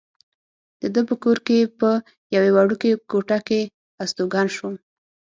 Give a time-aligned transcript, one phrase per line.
[0.81, 1.89] د ده په کور کې په
[2.35, 3.61] یوې وړوکې کوټه کې
[4.03, 4.75] استوګن شوم.